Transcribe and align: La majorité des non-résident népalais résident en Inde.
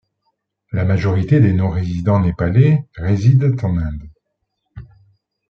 La 0.71 0.83
majorité 0.83 1.39
des 1.39 1.53
non-résident 1.53 2.19
népalais 2.19 2.87
résident 2.97 3.55
en 3.63 3.77
Inde. 3.77 4.09